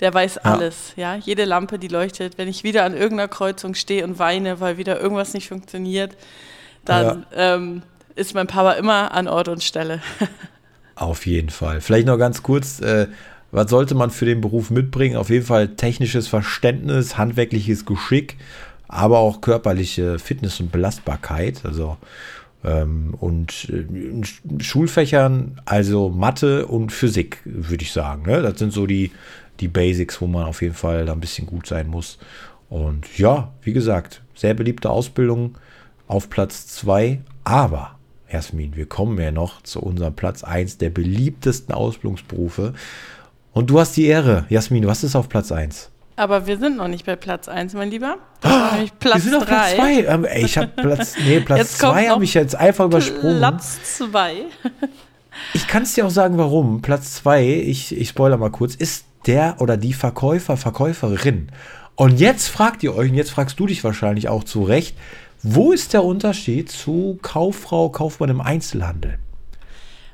Der 0.00 0.12
weiß 0.12 0.38
alles. 0.38 0.93
Ja. 0.97 1.14
ja, 1.14 1.21
jede 1.25 1.45
Lampe, 1.45 1.79
die 1.79 1.88
leuchtet. 1.88 2.37
Wenn 2.37 2.49
ich 2.49 2.64
wieder 2.64 2.85
an 2.85 2.93
irgendeiner 2.93 3.29
Kreuzung 3.29 3.75
stehe 3.75 4.05
und 4.05 4.19
weine, 4.19 4.61
weil 4.61 4.76
wieder 4.76 5.00
irgendwas 5.00 5.33
nicht 5.33 5.49
funktioniert, 5.49 6.17
dann 6.85 7.26
ja. 7.35 7.55
ähm, 7.55 7.83
ist 8.14 8.35
mein 8.35 8.47
Papa 8.47 8.73
immer 8.73 9.12
an 9.12 9.29
Ort 9.29 9.49
und 9.49 9.62
Stelle. 9.62 10.00
Auf 10.97 11.26
jeden 11.26 11.50
Fall. 11.50 11.81
Vielleicht 11.81 12.07
noch 12.07 12.19
ganz 12.19 12.43
kurz, 12.43 12.81
äh, 12.81 13.09
was 13.50 13.71
sollte 13.71 13.95
man 13.95 14.11
für 14.11 14.26
den 14.26 14.41
Beruf 14.41 14.71
mitbringen? 14.71 15.17
Auf 15.17 15.31
jeden 15.31 15.47
Fall 15.47 15.69
technisches 15.69 16.29
Verständnis, 16.29 17.19
handwerkliches 17.19 17.85
Geschick, 17.85 18.37
aber 18.87 19.19
auch 19.19 19.41
körperliche 19.41 20.19
Fitness 20.19 20.61
und 20.61 20.71
Belastbarkeit. 20.71 21.62
Also 21.64 21.97
ähm, 22.64 23.14
und 23.21 23.64
in 23.64 24.23
äh, 24.23 24.62
Schulfächern, 24.62 25.61
also 25.64 26.09
Mathe 26.09 26.67
und 26.67 26.93
Physik, 26.93 27.41
würde 27.45 27.83
ich 27.83 27.93
sagen. 27.93 28.23
Ne? 28.26 28.43
Das 28.43 28.59
sind 28.59 28.73
so 28.73 28.87
die, 28.87 29.11
die 29.61 29.69
Basics, 29.69 30.21
wo 30.21 30.26
man 30.26 30.45
auf 30.45 30.62
jeden 30.62 30.75
Fall 30.75 31.07
da 31.07 31.12
ein 31.12 31.21
bisschen 31.21 31.47
gut 31.47 31.67
sein 31.67 31.88
muss. 31.88 32.19
Und 32.71 33.19
ja, 33.19 33.53
wie 33.62 33.73
gesagt, 33.73 34.23
sehr 34.35 34.55
beliebte 34.55 34.91
Ausbildung 34.91 35.57
auf 36.08 36.30
Platz 36.30 36.66
2. 36.68 37.20
Aber, 37.44 37.96
Jasmin, 38.30 38.76
wir 38.76 38.87
kommen 38.87 39.18
ja 39.18 39.30
noch 39.30 39.62
zu 39.62 39.80
unserem 39.80 40.14
Platz 40.14 40.44
1 40.44 40.78
der 40.78 40.90
beliebtesten 40.90 41.75
Ausbildungsberufe. 41.75 42.75
Und 43.52 43.70
du 43.70 43.78
hast 43.78 43.96
die 43.96 44.06
Ehre. 44.06 44.46
Jasmin, 44.49 44.87
was 44.87 45.04
ist 45.04 45.16
auf 45.16 45.28
Platz 45.28 45.52
1? 45.52 45.90
Aber 46.16 46.46
wir 46.46 46.58
sind 46.58 46.76
noch 46.76 46.88
nicht 46.88 47.06
bei 47.06 47.16
Platz 47.16 47.49
1, 47.49 47.75
mein 47.75 47.90
Lieber. 47.90 48.18
Oh, 48.44 48.49
Platz 49.00 49.14
wir 49.14 49.20
sind 49.20 49.34
auf 49.34 49.46
Platz 49.46 49.75
2. 49.75 50.04
Ähm, 50.04 50.26
ich 50.37 50.56
habe 50.56 50.68
Platz, 50.68 51.14
nee, 51.25 51.40
Platz 51.44 51.78
2 51.78 52.08
habe 52.08 52.25
ich 52.25 52.34
jetzt 52.34 52.54
einfach 52.54 52.84
übersprungen. 52.87 53.38
Platz 53.38 53.99
2. 53.99 54.34
ich 55.54 55.66
kann 55.66 55.82
es 55.82 55.94
dir 55.94 56.06
auch 56.06 56.11
sagen, 56.11 56.38
warum. 56.38 56.82
Platz 56.82 57.14
2, 57.14 57.49
ich, 57.49 57.96
ich 57.96 58.11
spoiler 58.11 58.37
mal 58.37 58.50
kurz, 58.50 58.76
ist 58.76 59.06
der 59.26 59.56
oder 59.58 59.76
die 59.76 59.92
Verkäufer, 59.92 60.56
Verkäuferin. 60.56 61.49
Und 61.96 62.20
jetzt 62.20 62.49
fragt 62.49 62.82
ihr 62.82 62.94
euch, 62.94 63.11
und 63.11 63.16
jetzt 63.16 63.30
fragst 63.30 63.58
du 63.58 63.66
dich 63.66 63.82
wahrscheinlich 63.82 64.28
auch 64.28 64.44
zu 64.44 64.62
Recht, 64.62 64.96
wo 65.47 65.73
ist 65.73 65.93
der 65.93 66.03
Unterschied 66.05 66.71
zu 66.73 67.19
Kauffrau, 67.23 67.91
Kaufmann 67.91 68.31
im 68.31 68.41
Einzelhandel? 68.41 69.19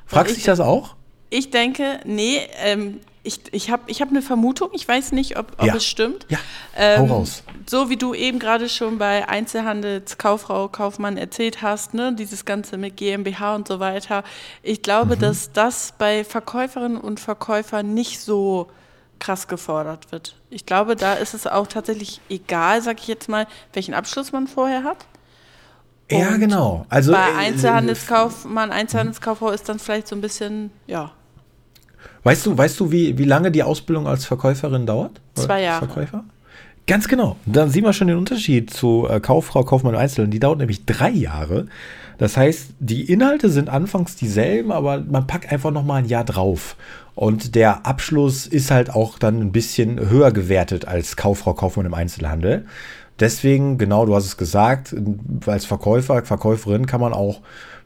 Fragst 0.05 0.31
du 0.31 0.35
dich 0.35 0.43
das 0.43 0.59
auch? 0.59 0.95
Ich 1.29 1.49
denke, 1.51 2.01
nee, 2.03 2.41
ähm, 2.61 2.99
ich, 3.23 3.39
ich 3.53 3.69
habe 3.71 3.83
ich 3.87 4.01
hab 4.01 4.09
eine 4.09 4.21
Vermutung, 4.21 4.69
ich 4.73 4.85
weiß 4.85 5.13
nicht, 5.13 5.37
ob, 5.37 5.53
ob 5.57 5.65
Ja. 5.67 5.75
es 5.75 5.85
stimmt. 5.85 6.25
Ja, 6.27 6.37
Ähm, 6.75 6.99
hau 6.99 7.05
raus. 7.19 7.43
So 7.69 7.89
wie 7.89 7.95
du 7.95 8.13
eben 8.13 8.39
gerade 8.39 8.67
schon 8.67 8.97
bei 8.97 9.29
Einzelhandelskauffrau, 9.29 10.67
Kaufmann 10.67 11.15
erzählt 11.17 11.61
hast, 11.61 11.93
ne, 11.93 12.13
dieses 12.13 12.43
Ganze 12.43 12.77
mit 12.77 12.97
GmbH 12.97 13.55
und 13.55 13.67
so 13.67 13.79
weiter. 13.79 14.23
Ich 14.63 14.81
glaube, 14.81 15.15
Mhm. 15.15 15.19
dass 15.19 15.51
das 15.53 15.93
bei 15.97 16.25
Verkäuferinnen 16.25 16.97
und 16.97 17.19
Verkäufern 17.21 17.93
nicht 17.93 18.19
so 18.19 18.67
krass 19.19 19.47
gefordert 19.47 20.11
wird. 20.11 20.35
Ich 20.49 20.65
glaube, 20.65 20.95
da 20.97 21.13
ist 21.13 21.33
es 21.33 21.45
auch 21.47 21.67
tatsächlich 21.67 22.19
egal, 22.29 22.81
sag 22.81 22.99
ich 22.99 23.07
jetzt 23.07 23.29
mal, 23.29 23.47
welchen 23.73 23.93
Abschluss 23.93 24.31
man 24.33 24.47
vorher 24.47 24.83
hat. 24.83 25.05
Ja, 26.19 26.37
genau. 26.37 26.85
Also, 26.89 27.11
bei 27.11 27.29
äh, 27.29 27.47
Einzelhandelskaufmann, 27.47 28.71
Einzelhandelskauffrau 28.71 29.49
ist 29.51 29.67
dann 29.69 29.79
vielleicht 29.79 30.07
so 30.07 30.15
ein 30.15 30.21
bisschen, 30.21 30.71
ja, 30.87 31.11
Weißt 32.23 32.45
du, 32.45 32.57
weißt 32.57 32.79
du, 32.79 32.91
wie, 32.91 33.17
wie 33.17 33.25
lange 33.25 33.51
die 33.51 33.63
Ausbildung 33.63 34.07
als 34.07 34.25
Verkäuferin 34.25 34.85
dauert? 34.85 35.19
Zwei 35.33 35.63
Jahre. 35.63 35.87
Verkäufer? 35.87 36.23
Ganz 36.87 37.07
genau. 37.07 37.37
Dann 37.45 37.69
sieht 37.69 37.83
man 37.83 37.93
schon 37.93 38.07
den 38.07 38.17
Unterschied 38.17 38.71
zu 38.71 39.07
äh, 39.09 39.19
Kauffrau, 39.19 39.63
Kaufmann 39.63 39.95
und 39.95 40.01
Einzelnen. 40.01 40.31
Die 40.31 40.39
dauert 40.39 40.59
nämlich 40.59 40.85
drei 40.85 41.09
Jahre. 41.09 41.67
Das 42.17 42.37
heißt, 42.37 42.73
die 42.79 43.11
Inhalte 43.11 43.49
sind 43.49 43.69
anfangs 43.69 44.15
dieselben, 44.15 44.71
aber 44.71 44.99
man 44.99 45.25
packt 45.25 45.51
einfach 45.51 45.71
noch 45.71 45.83
mal 45.83 45.95
ein 45.95 46.05
Jahr 46.05 46.23
drauf. 46.23 46.75
Und 47.15 47.55
der 47.55 47.87
Abschluss 47.87 48.45
ist 48.45 48.69
halt 48.69 48.91
auch 48.91 49.17
dann 49.17 49.39
ein 49.39 49.51
bisschen 49.51 49.99
höher 49.99 50.31
gewertet 50.31 50.87
als 50.87 51.15
Kauffrau, 51.15 51.53
Kaufmann 51.53 51.87
im 51.87 51.93
Einzelhandel. 51.93 52.65
Deswegen, 53.21 53.77
genau, 53.77 54.05
du 54.07 54.15
hast 54.15 54.25
es 54.25 54.35
gesagt, 54.35 54.95
als 55.45 55.65
Verkäufer, 55.65 56.25
Verkäuferin 56.25 56.87
kann 56.87 56.99
man 56.99 57.13
auch 57.13 57.41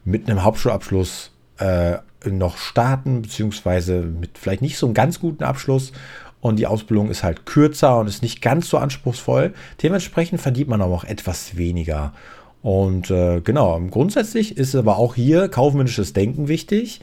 mit 0.06 0.30
einem 0.30 0.44
Hauptschulabschluss 0.44 1.32
äh, 1.58 1.98
noch 2.26 2.58
starten, 2.58 3.22
beziehungsweise 3.22 4.02
mit 4.02 4.38
vielleicht 4.38 4.62
nicht 4.62 4.78
so 4.78 4.88
einem 4.88 4.94
ganz 4.94 5.20
guten 5.20 5.44
Abschluss. 5.44 5.92
Und 6.40 6.58
die 6.58 6.68
Ausbildung 6.68 7.10
ist 7.10 7.24
halt 7.24 7.46
kürzer 7.46 8.00
und 8.00 8.08
ist 8.08 8.22
nicht 8.22 8.42
ganz 8.42 8.70
so 8.70 8.78
anspruchsvoll. 8.78 9.54
Dementsprechend 9.84 10.40
verdient 10.40 10.70
man 10.70 10.82
aber 10.82 10.94
auch 10.94 11.04
etwas 11.04 11.58
weniger. 11.58 12.14
Und 12.62 13.12
äh, 13.12 13.42
genau, 13.42 13.80
grundsätzlich 13.92 14.58
ist 14.58 14.74
aber 14.74 14.98
auch 14.98 15.16
hier 15.16 15.50
kaufmännisches 15.50 16.14
Denken 16.14 16.48
wichtig. 16.48 17.02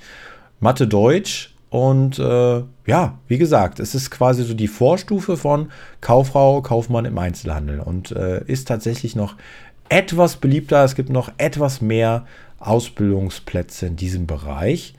Mathe, 0.59 0.87
Deutsch 0.87 1.52
und 1.73 2.19
äh, 2.19 2.63
ja, 2.85 3.19
wie 3.29 3.39
gesagt, 3.39 3.81
es 3.81 3.95
ist 3.95 4.11
quasi 4.11 4.45
so 4.45 4.53
die 4.53 4.69
Vorstufe 4.69 5.39
von 5.39 5.71
Kauffrau, 6.03 6.61
Kaufmann 6.61 7.07
im 7.07 7.17
Einzelhandel 7.17 7.81
und 7.81 8.11
äh, 8.11 8.45
ist 8.45 8.69
tatsächlich 8.69 9.17
noch 9.17 9.37
etwas 9.89 10.37
beliebter. 10.37 10.85
Es 10.85 10.95
gibt 10.95 11.09
noch 11.09 11.33
etwas 11.39 11.81
mehr 11.81 12.27
Ausbildungsplätze 12.59 13.87
in 13.87 13.97
diesem 13.97 14.27
Bereich. 14.27 14.93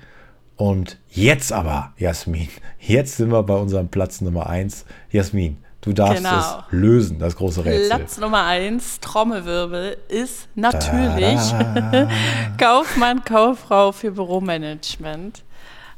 Und 0.55 0.97
jetzt 1.11 1.53
aber, 1.53 1.93
Jasmin, 1.99 2.49
jetzt 2.79 3.17
sind 3.17 3.31
wir 3.31 3.43
bei 3.43 3.55
unserem 3.55 3.89
Platz 3.89 4.21
Nummer 4.21 4.49
1. 4.49 4.85
Jasmin, 5.11 5.57
du 5.81 5.93
darfst 5.93 6.23
Genau. 6.23 6.39
es 6.39 6.55
lösen, 6.71 7.19
das 7.19 7.35
große 7.35 7.65
Rätsel. 7.65 7.95
Platz 7.95 8.17
Nummer 8.17 8.45
eins, 8.45 8.99
Trommelwirbel, 8.99 9.95
ist 10.07 10.47
natürlich. 10.55 11.39
Kaufmann, 12.57 13.23
Kauffrau 13.23 13.91
für 13.91 14.09
Büromanagement. 14.09 15.43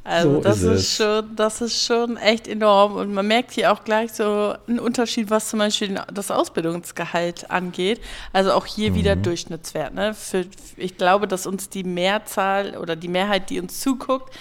Also 0.07 0.35
So 0.35 0.41
das 0.41 0.61
ist 0.61 0.71
ist, 0.81 0.95
schon, 0.97 1.35
das 1.35 1.61
ist 1.61 1.83
schon 1.83 2.17
echt 2.17 2.47
enorm 2.47 2.93
und 2.95 3.11
man 3.13 3.27
merkt 3.27 3.51
hier 3.53 3.73
auch 3.73 3.83
gleich 3.83 4.13
so 4.13 4.53
einen 4.67 4.79
Unterschied, 4.79 5.31
was 5.31 5.49
zum 5.49 5.59
Beispiel 5.59 5.99
das 6.13 6.29
Ausbildungsgehalt 6.31 7.49
angeht. 7.49 7.99
Also 8.31 8.53
auch 8.53 8.67
hier 8.67 8.91
Mhm. 8.91 8.95
wieder 8.95 9.15
Durchschnittswert. 9.15 9.95
Ne? 9.95 10.13
Für, 10.13 10.45
ich 10.77 10.97
glaube, 10.97 11.27
dass 11.27 11.47
uns 11.47 11.69
die 11.69 11.83
Mehrzahl 11.83 12.77
oder 12.77 12.95
die 12.95 13.07
Mehrheit, 13.07 13.49
die 13.49 13.59
uns 13.59 13.79
zuguckt, 13.79 14.33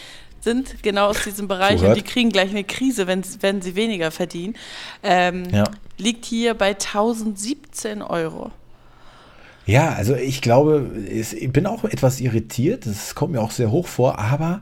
sind 0.43 0.83
genau 0.83 1.07
aus 1.07 1.23
diesem 1.25 1.49
Bereich 1.49 1.79
Zuhört. 1.79 1.97
und 1.97 1.97
die 1.97 2.03
kriegen 2.13 2.29
gleich 2.29 2.51
eine 2.51 2.65
Krise, 2.65 3.07
wenn, 3.07 3.23
wenn 3.41 3.63
sie 3.63 3.75
weniger 3.75 4.11
verdienen. 4.11 4.55
Ähm, 5.03 5.45
Ja. 5.51 5.65
Liegt 5.97 6.27
hier 6.27 6.53
bei 6.55 6.75
1017 6.75 8.03
Euro. 8.03 8.51
Ja, 9.67 9.95
also 9.95 10.15
ich 10.15 10.43
glaube, 10.43 10.91
ich 11.11 11.51
bin 11.53 11.67
auch 11.67 11.85
etwas 11.85 12.21
irritiert. 12.21 12.85
Das 12.87 13.15
kommt 13.15 13.33
mir 13.33 13.41
auch 13.41 13.51
sehr 13.53 13.71
hoch 13.71 13.87
vor, 13.87 14.19
aber 14.19 14.61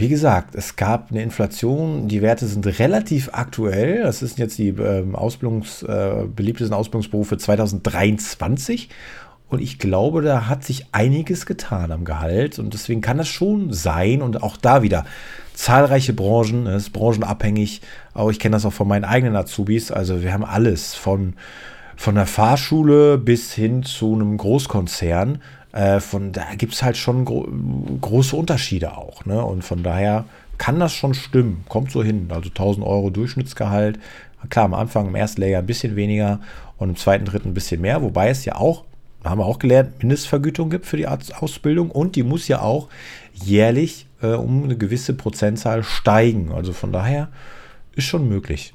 wie 0.00 0.08
gesagt, 0.08 0.54
es 0.54 0.76
gab 0.76 1.10
eine 1.10 1.22
Inflation. 1.22 2.08
Die 2.08 2.22
Werte 2.22 2.46
sind 2.46 2.66
relativ 2.78 3.28
aktuell. 3.32 4.02
Das 4.02 4.20
sind 4.20 4.38
jetzt 4.38 4.56
die 4.56 4.68
ähm, 4.68 5.14
Ausbildungs, 5.14 5.82
äh, 5.82 6.24
beliebtesten 6.34 6.74
Ausbildungsberufe 6.74 7.36
2023. 7.36 8.88
Und 9.48 9.60
ich 9.60 9.78
glaube, 9.78 10.22
da 10.22 10.48
hat 10.48 10.64
sich 10.64 10.86
einiges 10.92 11.44
getan 11.44 11.92
am 11.92 12.04
Gehalt. 12.06 12.58
Und 12.58 12.72
deswegen 12.72 13.02
kann 13.02 13.18
das 13.18 13.28
schon 13.28 13.74
sein. 13.74 14.22
Und 14.22 14.42
auch 14.42 14.56
da 14.56 14.82
wieder 14.82 15.04
zahlreiche 15.52 16.14
Branchen, 16.14 16.66
es 16.66 16.84
ist 16.84 16.90
branchenabhängig. 16.94 17.82
Auch 18.14 18.30
ich 18.30 18.38
kenne 18.38 18.56
das 18.56 18.64
auch 18.64 18.72
von 18.72 18.88
meinen 18.88 19.04
eigenen 19.04 19.36
Azubis. 19.36 19.92
Also 19.92 20.22
wir 20.22 20.32
haben 20.32 20.44
alles 20.44 20.94
von 20.94 21.34
von 22.00 22.14
der 22.14 22.24
Fahrschule 22.24 23.18
bis 23.18 23.52
hin 23.52 23.82
zu 23.82 24.14
einem 24.14 24.38
Großkonzern. 24.38 25.42
Äh, 25.72 26.00
von 26.00 26.32
da 26.32 26.54
gibt 26.56 26.74
es 26.74 26.82
halt 26.82 26.96
schon 26.96 27.24
gro 27.24 27.46
große 28.00 28.34
Unterschiede 28.34 28.96
auch. 28.96 29.24
Ne? 29.24 29.42
Und 29.44 29.62
von 29.62 29.82
daher 29.82 30.24
kann 30.58 30.80
das 30.80 30.92
schon 30.92 31.14
stimmen. 31.14 31.64
Kommt 31.68 31.90
so 31.90 32.02
hin. 32.02 32.28
Also 32.30 32.48
1000 32.48 32.86
Euro 32.86 33.10
Durchschnittsgehalt. 33.10 33.98
Klar, 34.48 34.64
am 34.66 34.74
Anfang 34.74 35.08
im 35.08 35.14
ersten 35.14 35.42
Lehrjahr 35.42 35.62
ein 35.62 35.66
bisschen 35.66 35.96
weniger 35.96 36.40
und 36.78 36.90
im 36.90 36.96
zweiten, 36.96 37.24
dritten 37.24 37.50
ein 37.50 37.54
bisschen 37.54 37.80
mehr. 37.80 38.02
Wobei 38.02 38.30
es 38.30 38.44
ja 38.44 38.56
auch, 38.56 38.84
haben 39.22 39.38
wir 39.38 39.44
auch 39.44 39.58
gelernt, 39.58 39.98
Mindestvergütung 39.98 40.70
gibt 40.70 40.86
für 40.86 40.96
die 40.96 41.06
Ausbildung 41.06 41.90
und 41.90 42.16
die 42.16 42.22
muss 42.22 42.48
ja 42.48 42.62
auch 42.62 42.88
jährlich 43.34 44.06
äh, 44.22 44.28
um 44.28 44.64
eine 44.64 44.76
gewisse 44.76 45.12
Prozentzahl 45.12 45.82
steigen. 45.82 46.52
Also 46.52 46.72
von 46.72 46.90
daher 46.90 47.28
ist 47.94 48.04
schon 48.04 48.28
möglich. 48.28 48.72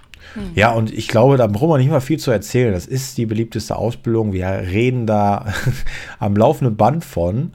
Ja, 0.53 0.71
und 0.73 0.91
ich 0.93 1.07
glaube, 1.07 1.37
da 1.37 1.47
brauchen 1.47 1.69
wir 1.69 1.77
nicht 1.77 1.89
mal 1.91 2.01
viel 2.01 2.19
zu 2.19 2.31
erzählen. 2.31 2.73
Das 2.73 2.85
ist 2.87 3.17
die 3.17 3.25
beliebteste 3.25 3.75
Ausbildung. 3.75 4.33
Wir 4.33 4.47
reden 4.47 5.07
da 5.07 5.45
am 6.19 6.35
laufenden 6.35 6.75
Band 6.75 7.05
von 7.05 7.51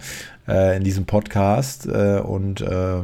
äh, 0.48 0.76
in 0.76 0.84
diesem 0.84 1.04
Podcast. 1.06 1.86
Äh, 1.86 2.20
und 2.20 2.60
äh, 2.60 3.00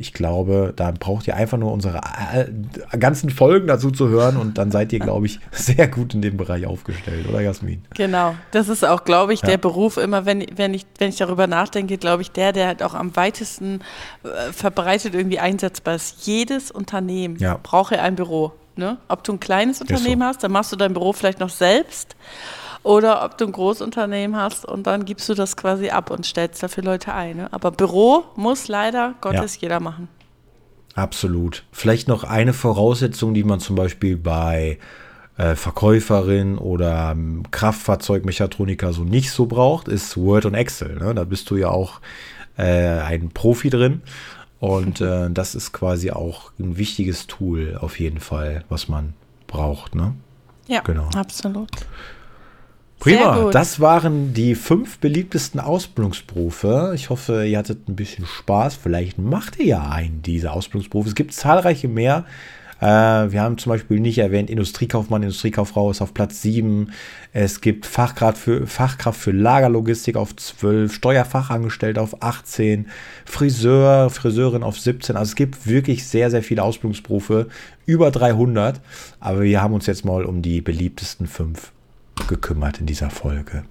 ich 0.00 0.12
glaube, 0.12 0.72
da 0.76 0.92
braucht 0.92 1.26
ihr 1.26 1.34
einfach 1.34 1.58
nur 1.58 1.72
unsere 1.72 1.98
äh, 2.32 2.96
ganzen 2.98 3.30
Folgen 3.30 3.66
dazu 3.66 3.90
zu 3.90 4.08
hören. 4.08 4.36
Und 4.36 4.56
dann 4.56 4.70
seid 4.70 4.92
ihr, 4.92 5.00
glaube 5.00 5.26
ich, 5.26 5.40
sehr 5.50 5.88
gut 5.88 6.14
in 6.14 6.22
dem 6.22 6.36
Bereich 6.36 6.66
aufgestellt, 6.66 7.28
oder 7.28 7.40
Jasmin? 7.40 7.82
Genau. 7.96 8.34
Das 8.52 8.68
ist 8.68 8.84
auch, 8.84 9.02
glaube 9.04 9.34
ich, 9.34 9.42
Ja. 9.42 9.48
der 9.48 9.58
Beruf 9.58 9.96
immer, 9.96 10.24
wenn, 10.24 10.46
wenn, 10.54 10.72
ich, 10.72 10.86
wenn 10.98 11.08
ich 11.08 11.16
darüber 11.16 11.48
nachdenke, 11.48 11.98
glaube 11.98 12.22
ich, 12.22 12.30
der, 12.30 12.52
der 12.52 12.68
halt 12.68 12.82
auch 12.84 12.94
am 12.94 13.16
weitesten 13.16 13.80
äh, 14.22 14.52
verbreitet 14.52 15.14
irgendwie 15.16 15.40
einsetzbar 15.40 15.96
ist. 15.96 16.24
Jedes 16.26 16.70
Unternehmen 16.70 17.36
Ja. 17.38 17.58
braucht 17.60 17.92
ja 17.92 18.00
ein 18.00 18.14
Büro. 18.14 18.52
Ne? 18.78 18.96
Ob 19.08 19.24
du 19.24 19.32
ein 19.32 19.40
kleines 19.40 19.78
so. 19.78 19.82
Unternehmen 19.82 20.22
hast, 20.22 20.42
dann 20.42 20.52
machst 20.52 20.72
du 20.72 20.76
dein 20.76 20.92
Büro 20.92 21.12
vielleicht 21.12 21.40
noch 21.40 21.50
selbst. 21.50 22.16
Oder 22.84 23.24
ob 23.24 23.36
du 23.36 23.46
ein 23.46 23.52
Großunternehmen 23.52 24.36
hast 24.40 24.64
und 24.64 24.86
dann 24.86 25.04
gibst 25.04 25.28
du 25.28 25.34
das 25.34 25.56
quasi 25.56 25.90
ab 25.90 26.10
und 26.10 26.24
stellst 26.24 26.62
dafür 26.62 26.84
Leute 26.84 27.12
ein. 27.12 27.36
Ne? 27.36 27.52
Aber 27.52 27.72
Büro 27.72 28.24
muss 28.36 28.68
leider 28.68 29.14
Gottes 29.20 29.60
jeder 29.60 29.80
machen. 29.80 30.08
Absolut. 30.94 31.64
Vielleicht 31.72 32.08
noch 32.08 32.24
eine 32.24 32.52
Voraussetzung, 32.52 33.34
die 33.34 33.44
man 33.44 33.60
zum 33.60 33.76
Beispiel 33.76 34.16
bei 34.16 34.78
äh, 35.36 35.54
Verkäuferin 35.54 36.56
oder 36.56 37.10
ähm, 37.12 37.42
Kraftfahrzeugmechatroniker 37.50 38.92
so 38.92 39.02
nicht 39.02 39.32
so 39.32 39.46
braucht, 39.46 39.88
ist 39.88 40.16
Word 40.16 40.46
und 40.46 40.54
Excel. 40.54 40.96
Ne? 40.96 41.14
Da 41.14 41.24
bist 41.24 41.50
du 41.50 41.56
ja 41.56 41.68
auch 41.68 42.00
äh, 42.56 43.00
ein 43.00 43.30
Profi 43.30 43.70
drin. 43.70 44.02
Und 44.60 45.00
äh, 45.00 45.30
das 45.30 45.54
ist 45.54 45.72
quasi 45.72 46.10
auch 46.10 46.50
ein 46.58 46.76
wichtiges 46.76 47.26
Tool 47.26 47.78
auf 47.80 48.00
jeden 48.00 48.20
Fall, 48.20 48.64
was 48.68 48.88
man 48.88 49.14
braucht. 49.46 49.94
Ne? 49.94 50.14
Ja, 50.66 50.80
Genau. 50.80 51.08
absolut. 51.14 51.70
Prima, 52.98 53.50
das 53.52 53.78
waren 53.78 54.34
die 54.34 54.56
fünf 54.56 54.98
beliebtesten 54.98 55.60
Ausbildungsberufe. 55.60 56.92
Ich 56.96 57.10
hoffe, 57.10 57.46
ihr 57.46 57.56
hattet 57.58 57.88
ein 57.88 57.94
bisschen 57.94 58.26
Spaß. 58.26 58.74
Vielleicht 58.74 59.18
macht 59.18 59.58
ihr 59.60 59.66
ja 59.66 59.88
einen 59.88 60.22
dieser 60.22 60.52
Ausbildungsberufe. 60.52 61.08
Es 61.08 61.14
gibt 61.14 61.32
zahlreiche 61.32 61.86
mehr. 61.86 62.24
Äh, 62.80 62.84
wir 63.32 63.42
haben 63.42 63.58
zum 63.58 63.70
Beispiel 63.70 63.98
nicht 63.98 64.18
erwähnt, 64.18 64.50
Industriekaufmann, 64.50 65.22
Industriekauffrau 65.22 65.90
ist 65.90 66.00
auf 66.00 66.14
Platz 66.14 66.42
7. 66.42 66.92
Es 67.32 67.60
gibt 67.60 67.86
Fachkraft 67.86 68.38
für, 68.38 68.66
Fachkraft 68.66 69.20
für 69.20 69.32
Lagerlogistik 69.32 70.16
auf 70.16 70.34
12, 70.36 70.92
Steuerfachangestellte 70.92 72.00
auf 72.00 72.22
18, 72.22 72.88
Friseur, 73.24 74.10
Friseurin 74.10 74.62
auf 74.62 74.78
17. 74.78 75.16
Also 75.16 75.30
es 75.30 75.36
gibt 75.36 75.66
wirklich 75.66 76.06
sehr, 76.06 76.30
sehr 76.30 76.42
viele 76.42 76.62
Ausbildungsberufe, 76.62 77.48
über 77.84 78.10
300. 78.10 78.80
Aber 79.18 79.42
wir 79.42 79.60
haben 79.60 79.74
uns 79.74 79.86
jetzt 79.86 80.04
mal 80.04 80.24
um 80.24 80.42
die 80.42 80.60
beliebtesten 80.60 81.26
fünf 81.26 81.72
gekümmert 82.28 82.78
in 82.80 82.86
dieser 82.86 83.10
Folge. 83.10 83.64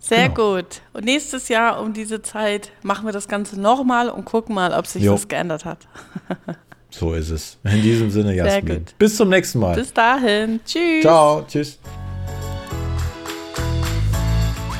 Sehr 0.00 0.28
Genau. 0.28 0.54
gut. 0.54 0.82
Und 0.92 1.04
nächstes 1.04 1.48
Jahr 1.48 1.80
um 1.82 1.92
diese 1.92 2.22
Zeit 2.22 2.70
machen 2.82 3.04
wir 3.06 3.12
das 3.12 3.28
Ganze 3.28 3.60
nochmal 3.60 4.08
und 4.08 4.24
gucken 4.24 4.54
mal, 4.54 4.72
ob 4.72 4.86
sich 4.86 5.02
Jo. 5.02 5.14
was 5.14 5.28
geändert 5.28 5.64
hat. 5.64 5.88
So 6.90 7.14
ist 7.14 7.30
es. 7.30 7.58
In 7.64 7.82
diesem 7.82 8.10
Sinne, 8.10 8.34
Jasmin. 8.34 8.84
Bis 8.98 9.16
zum 9.16 9.28
nächsten 9.28 9.58
Mal. 9.58 9.76
Bis 9.76 9.92
dahin. 9.92 10.60
Tschüss. 10.64 11.02
Ciao. 11.02 11.44
Tschüss. 11.46 11.78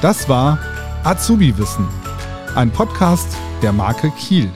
Das 0.00 0.29
war 0.29 0.59
Azubi 1.05 1.57
Wissen, 1.59 1.88
ein 2.55 2.71
Podcast 2.71 3.29
der 3.62 3.73
Marke 3.73 4.11
Kiel. 4.12 4.49